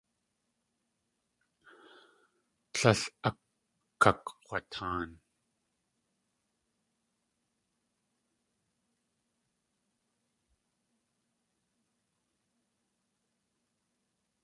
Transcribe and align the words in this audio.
Tlél 2.73 3.01
akakg̲wataan. 3.27 5.09